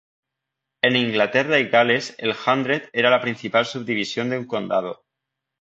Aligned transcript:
En 0.81 0.95
Inglaterra 0.95 1.59
y 1.59 1.69
Gales 1.69 2.15
el 2.17 2.31
"hundred" 2.33 2.89
era 2.91 3.11
la 3.11 3.21
principal 3.21 3.67
subdivisión 3.67 4.31
de 4.31 4.39
un 4.39 4.47
condado. 4.47 5.05